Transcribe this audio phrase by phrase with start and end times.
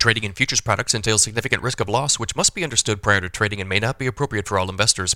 [0.00, 3.28] Trading in futures products entails significant risk of loss, which must be understood prior to
[3.28, 5.12] trading and may not be appropriate for all investors.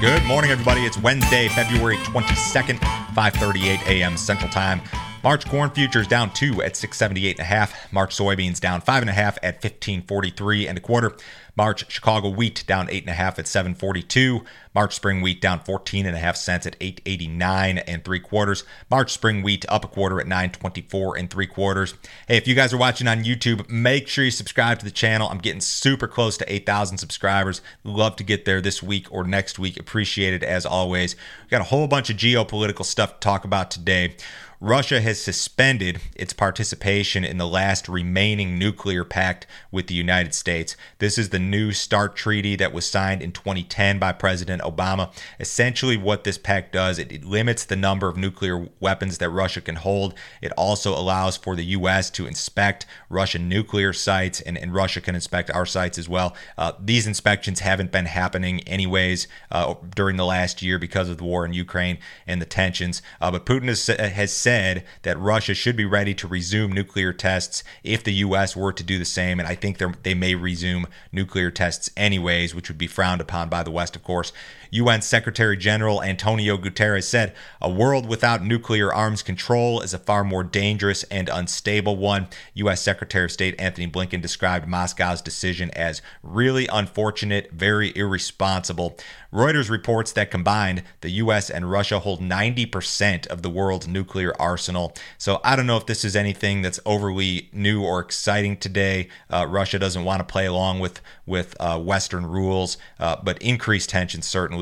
[0.00, 0.82] Good morning, everybody.
[0.82, 4.16] It's Wednesday, February 22nd, 5:38 a.m.
[4.16, 4.80] Central Time.
[5.22, 7.92] March corn futures down two at 678 and a half.
[7.92, 11.16] March soybeans down five and a half at 1543 and a quarter.
[11.54, 14.42] March Chicago wheat down eight and a half at 742.
[14.74, 18.64] March spring wheat down 14 and a half cents at 889 and three quarters.
[18.90, 21.94] March spring wheat up a quarter at 924 and three quarters.
[22.26, 25.28] Hey, if you guys are watching on YouTube, make sure you subscribe to the channel.
[25.28, 27.60] I'm getting super close to 8,000 subscribers.
[27.84, 29.78] Love to get there this week or next week.
[29.78, 31.16] Appreciate it as always.
[31.44, 34.16] We got a whole bunch of geopolitical stuff to talk about today.
[34.62, 40.76] Russia has suspended its participation in the last remaining nuclear pact with the United States.
[41.00, 45.12] This is the New START treaty that was signed in 2010 by President Obama.
[45.40, 49.60] Essentially, what this pact does, it, it limits the number of nuclear weapons that Russia
[49.60, 50.14] can hold.
[50.40, 52.08] It also allows for the U.S.
[52.10, 56.36] to inspect Russian nuclear sites, and, and Russia can inspect our sites as well.
[56.56, 61.24] Uh, these inspections haven't been happening anyways uh, during the last year because of the
[61.24, 63.02] war in Ukraine and the tensions.
[63.20, 67.10] Uh, but Putin has, has said said that Russia should be ready to resume nuclear
[67.14, 68.54] tests if the U.S.
[68.54, 69.40] were to do the same.
[69.40, 73.62] And I think they may resume nuclear tests anyways, which would be frowned upon by
[73.62, 74.30] the West, of course.
[74.74, 80.24] UN Secretary General Antonio Guterres said, A world without nuclear arms control is a far
[80.24, 82.28] more dangerous and unstable one.
[82.54, 82.80] U.S.
[82.80, 88.96] Secretary of State Antony Blinken described Moscow's decision as really unfortunate, very irresponsible.
[89.30, 91.50] Reuters reports that combined, the U.S.
[91.50, 94.94] and Russia hold 90% of the world's nuclear arsenal.
[95.18, 99.08] So I don't know if this is anything that's overly new or exciting today.
[99.28, 103.90] Uh, Russia doesn't want to play along with with uh, Western rules, uh, but increased
[103.90, 104.61] tension certainly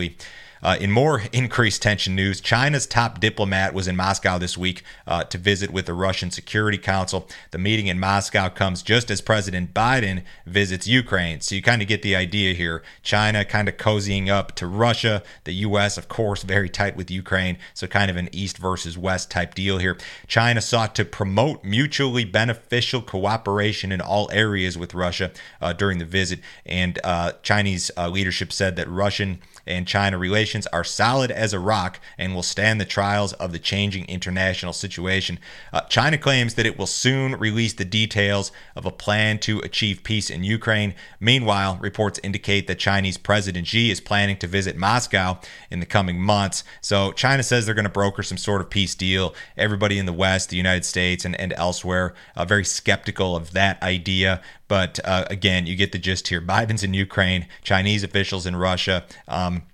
[0.62, 5.24] uh, in more increased tension news, China's top diplomat was in Moscow this week uh,
[5.24, 7.26] to visit with the Russian Security Council.
[7.50, 11.40] The meeting in Moscow comes just as President Biden visits Ukraine.
[11.40, 12.82] So you kind of get the idea here.
[13.02, 17.56] China kind of cozying up to Russia, the U.S., of course, very tight with Ukraine.
[17.72, 19.96] So kind of an East versus West type deal here.
[20.26, 25.30] China sought to promote mutually beneficial cooperation in all areas with Russia
[25.60, 26.40] uh, during the visit.
[26.66, 31.58] And uh, Chinese uh, leadership said that Russian and China relations are solid as a
[31.58, 35.38] rock and will stand the trials of the changing international situation.
[35.72, 40.04] Uh, China claims that it will soon release the details of a plan to achieve
[40.04, 40.94] peace in Ukraine.
[41.18, 45.38] Meanwhile, reports indicate that Chinese President Xi is planning to visit Moscow
[45.70, 46.64] in the coming months.
[46.80, 49.34] So China says they're going to broker some sort of peace deal.
[49.56, 53.82] Everybody in the West, the United States, and, and elsewhere, uh, very skeptical of that
[53.82, 54.42] idea.
[54.70, 56.40] But uh, again, you get the gist here.
[56.40, 59.04] Biden's in Ukraine, Chinese officials in Russia.
[59.26, 59.64] Um,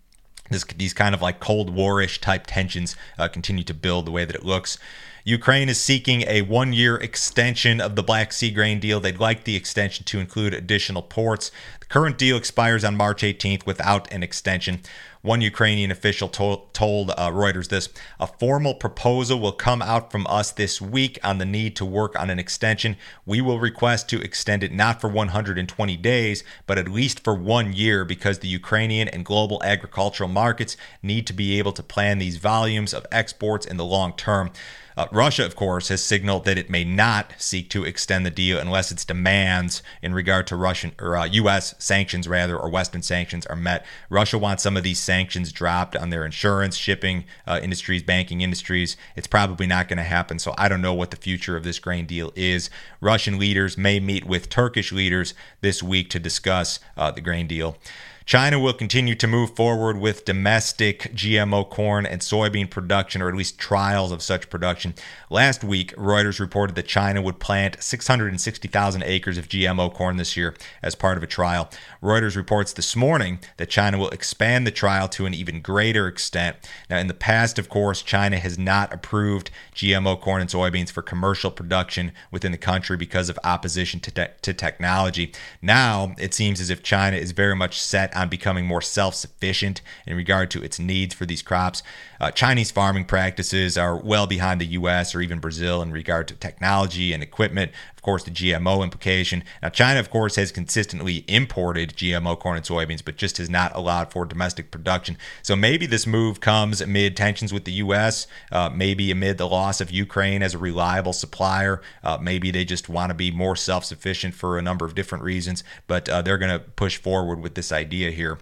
[0.49, 4.25] this, these kind of like Cold Warish type tensions uh, continue to build the way
[4.25, 4.79] that it looks.
[5.23, 8.99] Ukraine is seeking a one year extension of the Black Sea grain deal.
[8.99, 11.53] They'd like the extension to include additional ports.
[11.81, 14.81] The current deal expires on March 18th without an extension.
[15.27, 17.89] One Ukrainian official told, told uh, Reuters this
[18.21, 22.17] A formal proposal will come out from us this week on the need to work
[22.17, 22.97] on an extension.
[23.25, 27.73] We will request to extend it not for 120 days, but at least for one
[27.73, 32.37] year because the Ukrainian and global agricultural markets need to be able to plan these
[32.37, 34.53] volumes of exports in the long term.
[34.97, 38.59] Uh, Russia, of course, has signaled that it may not seek to extend the deal
[38.59, 41.75] unless its demands in regard to Russian or uh, U.S.
[41.79, 43.85] sanctions, rather, or Western sanctions are met.
[44.09, 48.97] Russia wants some of these sanctions dropped on their insurance, shipping uh, industries, banking industries.
[49.17, 50.39] It's probably not going to happen.
[50.39, 52.71] So I don't know what the future of this grain deal is.
[53.03, 57.77] Russian leaders may meet with Turkish leaders this week to discuss uh, the grain deal.
[58.27, 63.37] China will continue to move forward with domestic GMO corn and soybean production, or at
[63.37, 64.95] least trials of such production.
[65.31, 70.57] Last week, Reuters reported that China would plant 660,000 acres of GMO corn this year
[70.83, 71.71] as part of a trial.
[72.03, 76.57] Reuters reports this morning that China will expand the trial to an even greater extent.
[76.91, 81.01] Now, in the past, of course, China has not approved GMO corn and soybeans for
[81.01, 85.33] commercial production within the country because of opposition to, te- to technology.
[85.63, 89.83] Now, it seems as if China is very much set on becoming more self sufficient
[90.07, 91.83] in regard to its needs for these crops.
[92.21, 95.15] Uh, Chinese farming practices are well behind the U.S.
[95.15, 97.73] or even Brazil in regard to technology and equipment.
[97.95, 99.45] Of course, the GMO implication.
[99.63, 103.75] Now, China, of course, has consistently imported GMO corn and soybeans, but just has not
[103.75, 105.19] allowed for domestic production.
[105.43, 109.81] So maybe this move comes amid tensions with the U.S., uh, maybe amid the loss
[109.81, 111.83] of Ukraine as a reliable supplier.
[112.03, 115.25] Uh, maybe they just want to be more self sufficient for a number of different
[115.25, 118.39] reasons, but uh, they're going to push forward with this idea here.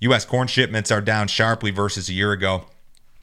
[0.00, 0.24] U.S.
[0.24, 2.66] corn shipments are down sharply versus a year ago.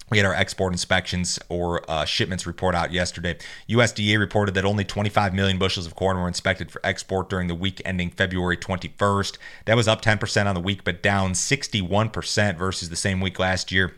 [0.10, 3.38] We had our export inspections or uh, shipments report out yesterday.
[3.70, 7.56] USDA reported that only 25 million bushels of corn were inspected for export during the
[7.56, 9.38] week ending February 21st.
[9.66, 13.72] That was up 10% on the week, but down 61% versus the same week last
[13.72, 13.94] year.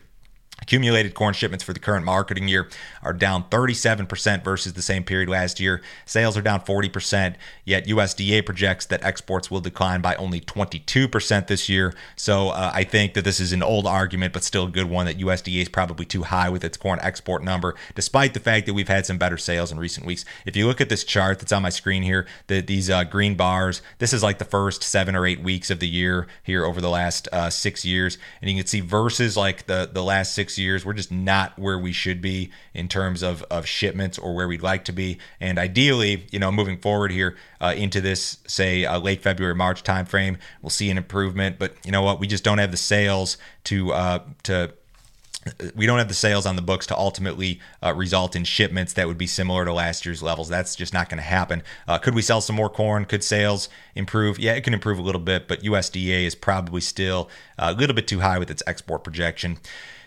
[0.60, 2.68] Accumulated corn shipments for the current marketing year
[3.02, 5.82] are down 37% versus the same period last year.
[6.04, 7.34] Sales are down 40%,
[7.64, 11.92] yet USDA projects that exports will decline by only 22% this year.
[12.14, 15.06] So uh, I think that this is an old argument, but still a good one
[15.06, 18.74] that USDA is probably too high with its corn export number, despite the fact that
[18.74, 20.24] we've had some better sales in recent weeks.
[20.46, 23.34] If you look at this chart that's on my screen here, the, these uh, green
[23.34, 26.80] bars, this is like the first seven or eight weeks of the year here over
[26.80, 28.16] the last uh, six years.
[28.40, 31.78] And you can see versus like the, the last six years, we're just not where
[31.78, 35.18] we should be in terms of, of shipments or where we'd like to be.
[35.40, 39.82] And ideally, you know, moving forward here uh, into this, say, uh, late February, March
[39.82, 41.58] timeframe, we'll see an improvement.
[41.58, 42.20] But you know what?
[42.20, 44.72] We just don't have the sales to uh, to
[45.74, 49.08] we don't have the sales on the books to ultimately uh, result in shipments that
[49.08, 50.48] would be similar to last year's levels.
[50.48, 51.62] That's just not going to happen.
[51.88, 53.04] Uh, could we sell some more corn?
[53.04, 54.38] Could sales improve?
[54.38, 57.28] Yeah, it can improve a little bit, but USDA is probably still
[57.58, 59.58] a little bit too high with its export projection.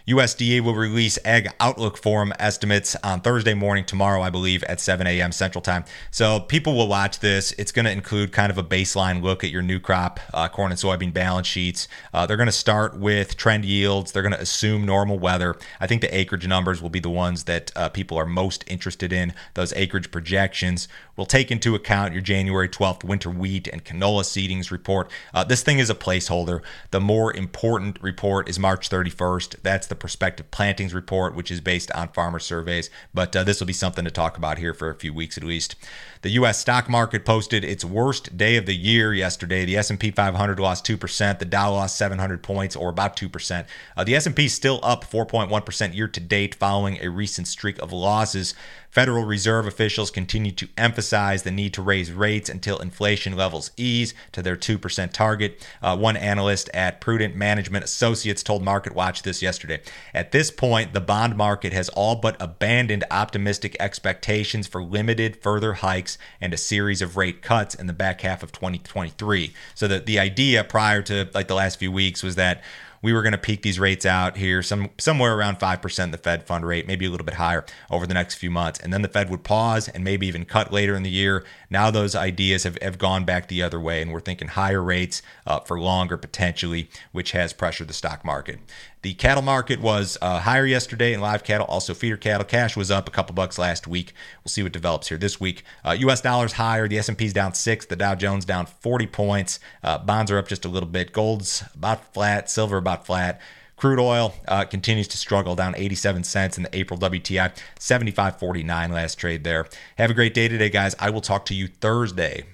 [0.08, 5.08] USDA will release Ag Outlook Forum estimates on Thursday morning, tomorrow, I believe, at 7
[5.08, 5.32] a.m.
[5.32, 5.84] Central Time.
[6.12, 7.54] So people will watch this.
[7.54, 10.72] It's going to include kind of a baseline look at your new crop uh, corn
[10.72, 11.88] and soybean balance sheets.
[12.14, 14.12] Uh, they're going to start with trend yields.
[14.12, 15.56] They're going to assume normal weather.
[15.80, 19.12] I think the acreage numbers will be the ones that uh, people are most interested
[19.12, 19.34] in.
[19.56, 24.70] Those acreage projections will take into account your January 12th winter wheat and canola seedings
[24.70, 25.10] report.
[25.34, 26.62] Uh, this thing is a placeholder.
[26.92, 29.56] The more important report is March 31st.
[29.64, 32.90] That's the the prospective plantings report, which is based on farmer surveys.
[33.14, 35.44] But uh, this will be something to talk about here for a few weeks at
[35.44, 35.76] least.
[36.22, 36.60] The U.S.
[36.60, 39.64] stock market posted its worst day of the year yesterday.
[39.64, 41.40] The S&P 500 lost 2%.
[41.40, 43.66] The Dow lost 700 points, or about 2%.
[43.96, 47.92] Uh, the S&P is still up 4.1% year to date, following a recent streak of
[47.92, 48.54] losses.
[48.96, 54.14] Federal Reserve officials continue to emphasize the need to raise rates until inflation levels ease
[54.32, 55.68] to their 2% target.
[55.82, 59.82] Uh, one analyst at Prudent Management Associates told MarketWatch this yesterday.
[60.14, 65.74] At this point, the bond market has all but abandoned optimistic expectations for limited further
[65.74, 69.54] hikes and a series of rate cuts in the back half of 2023.
[69.74, 72.64] So that the idea prior to like the last few weeks was that
[73.06, 76.48] we were going to peak these rates out here some somewhere around 5% the Fed
[76.48, 78.80] fund rate, maybe a little bit higher over the next few months.
[78.80, 81.46] And then the Fed would pause and maybe even cut later in the year.
[81.70, 85.22] Now those ideas have, have gone back the other way, and we're thinking higher rates
[85.46, 88.60] uh, for longer potentially, which has pressured the stock market.
[89.06, 92.44] The cattle market was uh, higher yesterday in live cattle, also feeder cattle.
[92.44, 94.14] Cash was up a couple bucks last week.
[94.44, 95.64] We'll see what develops here this week.
[95.84, 96.22] Uh, U.S.
[96.22, 96.88] dollars higher.
[96.88, 97.86] The S&P's down six.
[97.86, 99.60] The Dow Jones down 40 points.
[99.84, 101.14] Uh, bonds are up just a little bit.
[101.14, 102.50] Gold's about flat.
[102.50, 103.42] Silver about flat.
[103.78, 109.16] Crude oil uh, continues to struggle, down 87 cents in the April WTI, 75.49 last
[109.16, 109.68] trade there.
[109.98, 110.96] Have a great day today, guys.
[110.98, 112.46] I will talk to you Thursday.